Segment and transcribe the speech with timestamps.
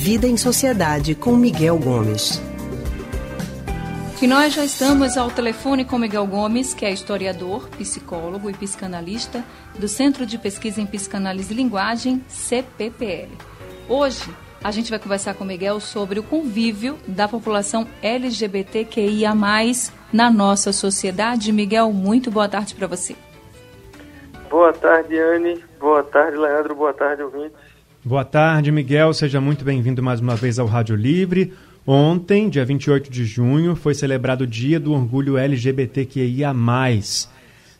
[0.00, 2.40] Vida em Sociedade com Miguel Gomes.
[4.22, 9.44] E nós já estamos ao telefone com Miguel Gomes, que é historiador, psicólogo e psicanalista
[9.76, 13.32] do Centro de Pesquisa em Psicanálise e Linguagem, CPPL.
[13.88, 14.32] Hoje,
[14.62, 19.34] a gente vai conversar com o Miguel sobre o convívio da população LGBTQIA+,
[20.12, 21.50] na nossa sociedade.
[21.50, 23.16] Miguel, muito boa tarde para você.
[24.48, 25.62] Boa tarde, Anne.
[25.80, 26.76] Boa tarde, Leandro.
[26.76, 27.67] Boa tarde, ouvintes.
[28.04, 29.12] Boa tarde, Miguel.
[29.12, 31.52] Seja muito bem-vindo mais uma vez ao Rádio Livre.
[31.84, 36.54] Ontem, dia 28 de junho, foi celebrado o Dia do Orgulho LGBTQIA+.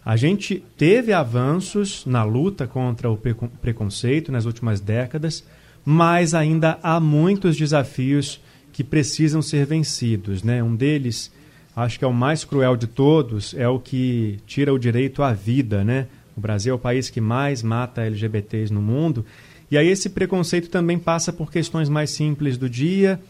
[0.05, 5.45] A gente teve avanços na luta contra o preconceito nas últimas décadas,
[5.85, 8.41] mas ainda há muitos desafios
[8.73, 10.43] que precisam ser vencidos.
[10.43, 10.61] Né?
[10.61, 11.33] Um deles,
[11.77, 15.33] acho que é o mais cruel de todos, é o que tira o direito à
[15.33, 15.85] vida.
[15.85, 16.09] Né?
[16.37, 19.25] O Brasil é o país que mais mata LGBTs no mundo.
[19.71, 23.21] E aí esse preconceito também passa por questões mais simples do dia,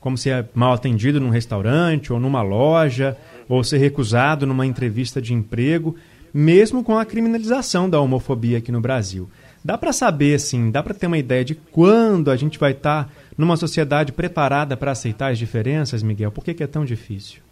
[0.00, 3.16] como ser mal atendido num restaurante ou numa loja,
[3.48, 5.96] ou ser recusado numa entrevista de emprego,
[6.32, 9.28] mesmo com a criminalização da homofobia aqui no Brasil.
[9.64, 13.04] Dá para saber, assim, dá para ter uma ideia de quando a gente vai estar
[13.04, 16.30] tá numa sociedade preparada para aceitar as diferenças, Miguel?
[16.30, 17.45] Por que, que é tão difícil?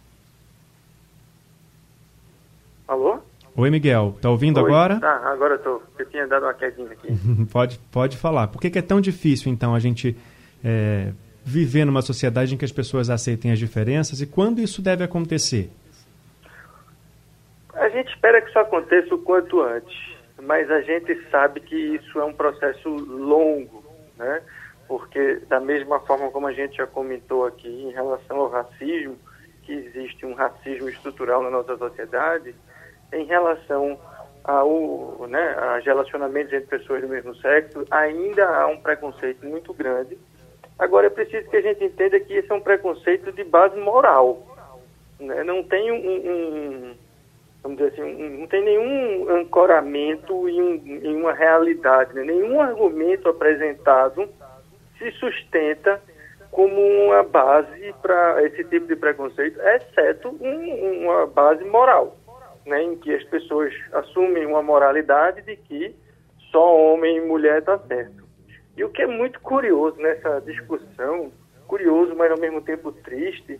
[3.55, 4.17] Oi, Miguel.
[4.21, 4.65] Tá ouvindo Oi.
[4.65, 4.99] agora?
[4.99, 5.81] Tá, agora eu tô.
[5.97, 7.07] Eu tinha dado uma quedinha aqui.
[7.51, 8.47] pode, pode falar.
[8.47, 10.17] Por que, que é tão difícil, então, a gente
[10.63, 11.11] é,
[11.43, 15.71] viver numa sociedade em que as pessoas aceitem as diferenças e quando isso deve acontecer?
[17.73, 22.19] A gente espera que isso aconteça o quanto antes mas a gente sabe que isso
[22.19, 23.83] é um processo longo,
[24.17, 24.41] né?
[24.87, 29.17] Porque da mesma forma como a gente já comentou aqui em relação ao racismo,
[29.63, 32.53] que existe um racismo estrutural na nossa sociedade,
[33.13, 33.99] em relação
[34.43, 40.17] ao, né, a relacionamentos entre pessoas do mesmo sexo, ainda há um preconceito muito grande.
[40.77, 44.41] Agora é preciso que a gente entenda que isso é um preconceito de base moral.
[45.19, 45.43] Né?
[45.43, 46.95] Não tem um, um
[47.63, 52.23] vamos dizer assim, não tem nenhum ancoramento em, em uma realidade, né?
[52.23, 54.29] nenhum argumento apresentado
[54.99, 55.99] se sustenta
[56.51, 62.15] como uma base para esse tipo de preconceito, exceto um, uma base moral,
[62.65, 62.83] né?
[62.83, 65.95] em que as pessoas assumem uma moralidade de que
[66.51, 68.23] só homem e mulher está certo.
[68.77, 71.31] E o que é muito curioso nessa discussão,
[71.67, 73.59] curioso, mas ao mesmo tempo triste,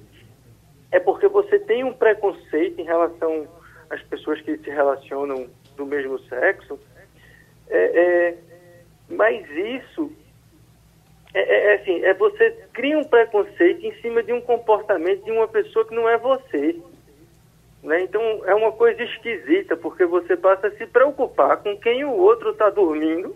[0.92, 3.48] é porque você tem um preconceito em relação
[3.90, 6.80] as pessoas que se relacionam do mesmo sexo,
[7.70, 8.38] é, é
[9.08, 10.12] mas isso
[11.36, 15.32] é, é, é, assim, é você cria um preconceito em cima de um comportamento de
[15.32, 16.80] uma pessoa que não é você.
[17.86, 18.02] Né?
[18.02, 22.50] Então é uma coisa esquisita, porque você passa a se preocupar com quem o outro
[22.50, 23.36] está dormindo,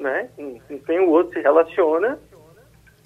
[0.00, 0.28] né?
[0.36, 2.18] com, quem o outro se relaciona,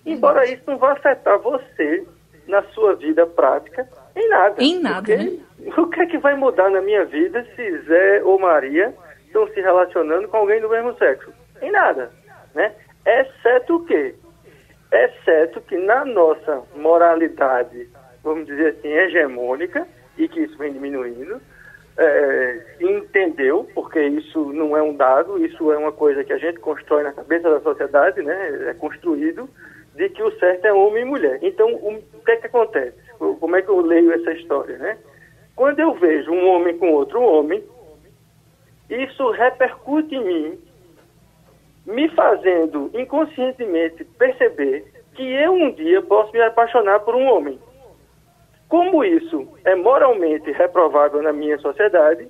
[0.06, 2.06] embora isso não vá afetar você
[2.48, 3.86] na sua vida prática
[4.16, 4.54] em nada.
[4.62, 5.74] Em nada, porque, né?
[5.76, 8.94] O que é que vai mudar na minha vida se Zé ou Maria
[9.26, 11.30] estão se relacionando com alguém do mesmo sexo?
[11.60, 12.10] Em nada,
[12.54, 12.72] né?
[13.04, 14.14] Exceto o quê?
[14.90, 17.90] Exceto que na nossa moralidade,
[18.24, 19.86] vamos dizer assim, hegemônica,
[20.16, 21.40] e que isso vem diminuindo,
[21.98, 26.58] é, entendeu, porque isso não é um dado, isso é uma coisa que a gente
[26.60, 28.70] constrói na cabeça da sociedade, né?
[28.70, 29.48] É construído,
[29.94, 31.38] de que o certo é homem e mulher.
[31.42, 32.96] Então, o, que é que acontece?
[33.18, 34.98] Como é que eu leio essa história, né?
[35.54, 37.64] Quando eu vejo um homem com outro homem,
[38.90, 40.58] isso repercute em mim,
[41.86, 44.84] me fazendo inconscientemente perceber
[45.14, 47.58] que eu um dia posso me apaixonar por um homem.
[48.68, 52.28] Como isso é moralmente reprovável na minha sociedade,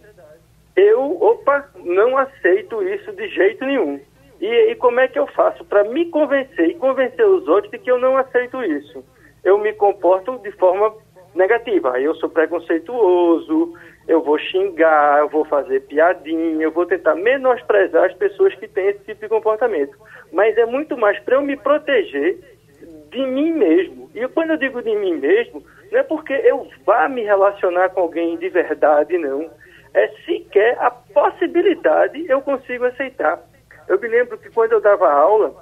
[0.76, 3.98] eu, opa, não aceito isso de jeito nenhum.
[4.40, 7.78] E, e como é que eu faço para me convencer e convencer os outros de
[7.78, 9.02] que eu não aceito isso?
[9.42, 10.92] Eu me comporto de forma
[11.34, 11.98] negativa.
[11.98, 13.74] Eu sou preconceituoso,
[14.06, 18.88] eu vou xingar, eu vou fazer piadinha, eu vou tentar menosprezar as pessoas que têm
[18.88, 19.96] esse tipo de comportamento.
[20.32, 22.38] Mas é muito mais para eu me proteger
[23.10, 24.10] de mim mesmo.
[24.14, 28.00] E quando eu digo de mim mesmo, não é porque eu vá me relacionar com
[28.00, 29.50] alguém de verdade, não.
[29.94, 33.40] É sequer a possibilidade eu consigo aceitar.
[33.88, 35.54] Eu me lembro que quando eu dava aula,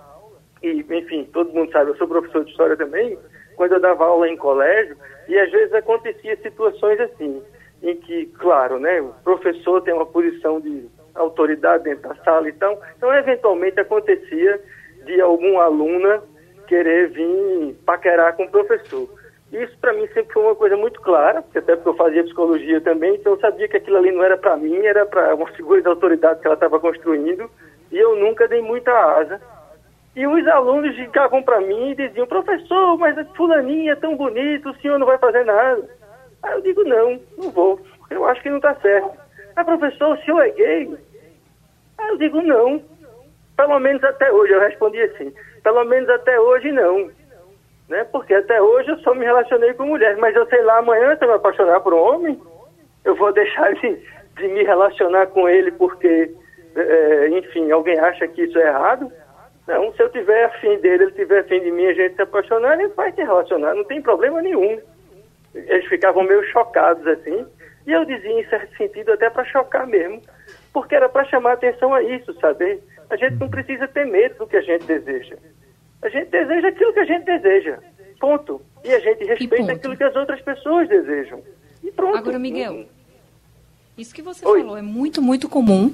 [0.62, 3.18] e enfim, todo mundo sabe, eu sou professor de história também,
[3.56, 4.96] quando eu dava aula em colégio,
[5.28, 7.42] e às vezes acontecia situações assim,
[7.82, 12.50] em que, claro, né, o professor tem uma posição de autoridade dentro da sala e
[12.50, 14.60] então, então eventualmente acontecia
[15.04, 16.22] de algum aluna
[16.64, 19.08] querer vir paquerar com o professor.
[19.52, 23.14] Isso para mim sempre foi uma coisa muito clara, até porque eu fazia psicologia também,
[23.14, 25.86] então eu sabia que aquilo ali não era para mim, era para uma figura de
[25.86, 27.48] autoridade que ela estava construindo,
[27.92, 29.40] e eu nunca dei muita asa
[30.16, 34.76] E os alunos ligavam para mim e diziam, professor, mas fulaninha é tão bonito, o
[34.76, 35.88] senhor não vai fazer nada.
[36.42, 39.12] Aí eu digo, não, não vou, eu acho que não está certo.
[39.54, 40.96] Ah, professor, o senhor é gay?
[41.98, 42.82] Aí eu digo, não.
[43.56, 45.32] Pelo menos até hoje, eu respondi assim,
[45.64, 47.10] pelo menos até hoje não.
[47.88, 48.04] Né?
[48.12, 51.24] Porque até hoje eu só me relacionei com mulheres, mas eu sei lá, amanhã se
[51.24, 52.40] eu me apaixonar por um homem,
[53.04, 53.98] eu vou deixar de,
[54.36, 56.30] de me relacionar com ele porque,
[56.76, 59.10] é, enfim, alguém acha que isso é errado.
[59.66, 62.78] Não, se eu tiver afim dele, ele tiver afim de mim, a gente se apaixonar,
[62.78, 64.78] ele vai se relacionar, não tem problema nenhum.
[65.54, 67.46] Eles ficavam meio chocados assim,
[67.86, 70.20] e eu dizia em certo sentido até para chocar mesmo,
[70.72, 72.82] porque era para chamar atenção a isso, saber?
[73.08, 75.36] A gente não precisa ter medo do que a gente deseja.
[76.04, 77.78] A gente deseja aquilo que a gente deseja.
[78.20, 78.60] Ponto.
[78.84, 81.42] E a gente respeita aquilo que as outras pessoas desejam.
[81.82, 82.16] E pronto.
[82.18, 82.84] Agora, Miguel,
[83.96, 84.60] isso que você Oi.
[84.60, 85.92] falou é muito, muito comum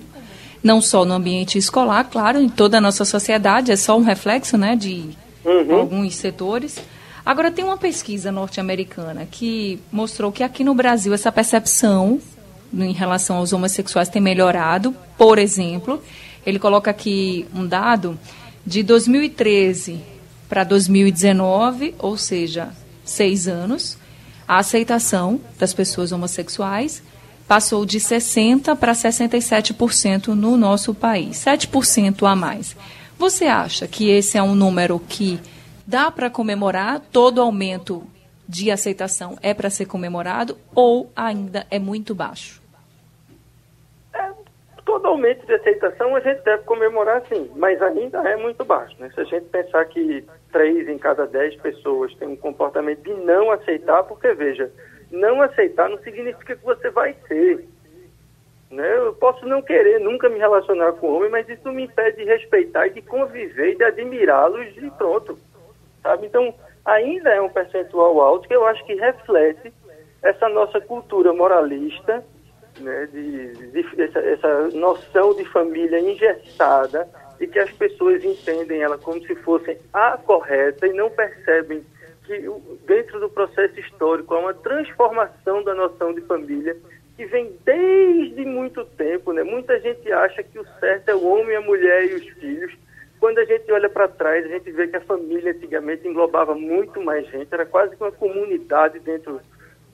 [0.63, 4.59] não só no ambiente escolar, claro, em toda a nossa sociedade, é só um reflexo
[4.59, 5.11] né, de
[5.45, 5.75] uhum.
[5.75, 6.83] alguns setores.
[7.25, 12.21] Agora, tem uma pesquisa norte-americana que mostrou que aqui no Brasil essa percepção
[12.73, 14.95] em relação aos homossexuais tem melhorado.
[15.17, 16.03] Por exemplo,
[16.45, 18.19] ele coloca aqui um dado
[18.67, 20.01] de 2013
[20.49, 22.71] para 2019, ou seja,
[23.05, 23.97] seis anos,
[24.47, 27.03] a aceitação das pessoas homossexuais
[27.47, 32.77] passou de 60% para 67% no nosso país, 7% a mais.
[33.19, 35.39] Você acha que esse é um número que
[35.87, 37.01] dá para comemorar?
[37.13, 38.05] Todo aumento
[38.49, 42.60] de aceitação é para ser comemorado ou ainda é muito baixo?
[44.91, 48.97] Todo aumento de aceitação a gente deve comemorar sim, mas ainda é muito baixo.
[48.99, 49.09] Né?
[49.15, 53.53] Se a gente pensar que três em cada dez pessoas têm um comportamento de não
[53.53, 54.69] aceitar, porque veja,
[55.13, 57.69] não aceitar não significa que você vai ser.
[58.69, 58.97] Né?
[58.99, 62.89] Eu posso não querer nunca me relacionar com homem, mas isso me impede de respeitar
[62.89, 65.39] e de conviver e de admirá-los e pronto.
[66.03, 66.27] Sabe?
[66.27, 66.53] Então,
[66.85, 69.73] ainda é um percentual alto que eu acho que reflete
[70.21, 72.25] essa nossa cultura moralista,
[72.81, 73.09] né?
[73.13, 77.09] de, de essa, essa noção de família engessada
[77.41, 81.83] e que as pessoas entendem ela como se fosse a correta e não percebem
[82.25, 82.39] que
[82.87, 86.77] dentro do processo histórico há uma transformação da noção de família
[87.17, 89.43] que vem desde muito tempo, né?
[89.43, 92.73] Muita gente acha que o certo é o homem, a mulher e os filhos.
[93.19, 96.99] Quando a gente olha para trás, a gente vê que a família antigamente englobava muito
[97.03, 99.41] mais gente, era quase que uma comunidade dentro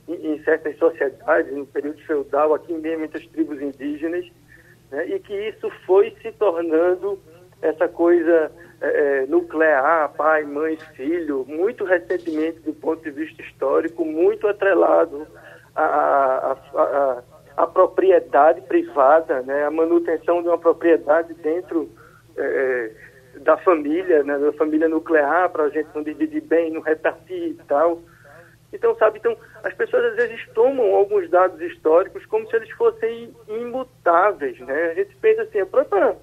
[0.08, 4.26] em, em certas sociedades, no período feudal, aqui mesmo entre as tribos indígenas,
[4.90, 5.06] né?
[5.08, 7.18] e que isso foi se tornando
[7.62, 8.50] essa coisa
[8.80, 15.26] é, é, nuclear, pai, mãe, filho, muito recentemente do ponto de vista histórico, muito atrelado
[15.74, 17.22] à, à, à,
[17.56, 21.88] à propriedade privada, né, a manutenção de uma propriedade dentro
[22.36, 22.92] é,
[23.34, 27.50] é, da família, né, da família nuclear, para a gente não dividir bem, não repartir
[27.50, 28.02] e tal.
[28.72, 33.34] Então, sabe, então, as pessoas às vezes tomam alguns dados históricos como se eles fossem
[33.48, 34.90] imutáveis, né?
[34.90, 36.16] A gente pensa assim, a própria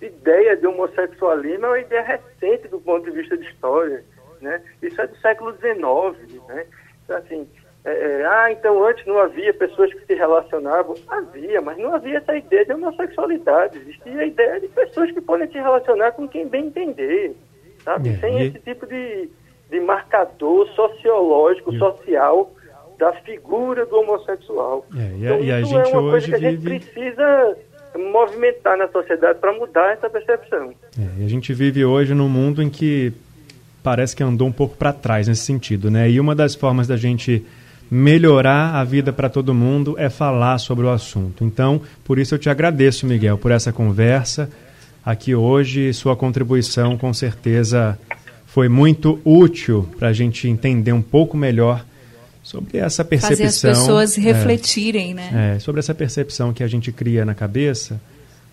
[0.00, 4.04] ideia de homossexualismo é uma ideia recente do ponto de vista de história,
[4.40, 4.62] né?
[4.80, 6.66] Isso é do século XIX, né?
[7.04, 7.48] Então, assim,
[7.84, 10.94] é, é, ah, então antes não havia pessoas que se relacionavam.
[11.08, 13.78] Havia, mas não havia essa ideia de homossexualidade.
[13.78, 17.34] Existia a ideia de pessoas que podem se relacionar com quem bem entender,
[17.82, 18.10] sabe?
[18.10, 18.46] É, Sem e...
[18.48, 19.30] esse tipo de,
[19.70, 22.52] de marcador sociológico, social
[22.98, 24.84] da figura do homossexual.
[24.94, 27.56] É, e, a, então, e a gente é uma hoje coisa que a gente precisa
[28.12, 30.72] movimentar na sociedade para mudar essa percepção.
[30.98, 33.12] É, a gente vive hoje num mundo em que
[33.82, 36.10] parece que andou um pouco para trás nesse sentido, né?
[36.10, 37.44] E uma das formas da gente
[37.90, 41.44] melhorar a vida para todo mundo é falar sobre o assunto.
[41.44, 44.50] Então, por isso eu te agradeço, Miguel, por essa conversa
[45.04, 45.92] aqui hoje.
[45.94, 47.98] Sua contribuição, com certeza,
[48.58, 51.84] foi muito útil para a gente entender um pouco melhor
[52.42, 53.46] sobre essa percepção.
[53.46, 55.54] Fazer as pessoas é, refletirem, né?
[55.54, 58.00] É, sobre essa percepção que a gente cria na cabeça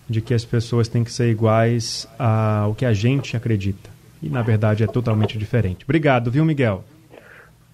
[0.08, 3.90] de que as pessoas têm que ser iguais ao que a gente acredita.
[4.22, 5.84] E, na verdade, é totalmente diferente.
[5.84, 6.84] Obrigado, viu, Miguel?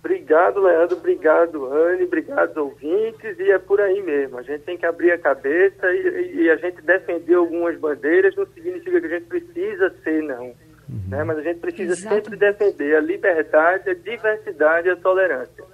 [0.02, 0.96] Obrigado, Leandro.
[0.96, 2.04] Obrigado, Anne.
[2.04, 3.38] Obrigado, ouvintes.
[3.38, 4.38] E é por aí mesmo.
[4.38, 8.46] A gente tem que abrir a cabeça e, e a gente defender algumas bandeiras não
[8.46, 10.54] significa que a gente precisa ser, não.
[10.92, 11.08] Uhum.
[11.08, 11.24] Né?
[11.24, 12.14] Mas a gente precisa Exato.
[12.14, 15.64] sempre defender a liberdade, a diversidade e a tolerância.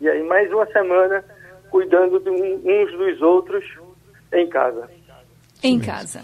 [0.00, 1.24] E aí, mais uma semana
[1.70, 3.64] cuidando de uns dos outros
[4.32, 4.88] em casa.
[5.60, 6.20] Em casa.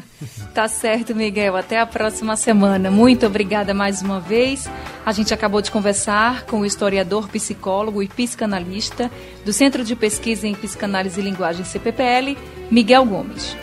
[0.55, 1.57] Tá certo, Miguel.
[1.57, 2.89] Até a próxima semana.
[2.89, 4.71] Muito obrigada mais uma vez.
[5.05, 9.11] A gente acabou de conversar com o historiador, psicólogo e psicanalista
[9.45, 12.39] do Centro de Pesquisa em Psicanálise e Linguagem CPPL,
[12.71, 13.53] Miguel Gomes.